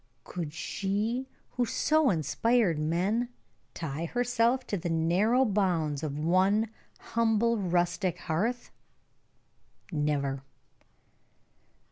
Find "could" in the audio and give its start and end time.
0.23-0.51